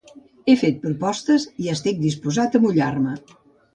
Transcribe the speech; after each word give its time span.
He 0.47 0.53
fet 0.61 0.79
propostes 0.85 1.45
i 1.65 1.69
estic 1.75 2.01
disposat 2.07 2.59
a 2.59 2.63
mullar-me. 2.65 3.15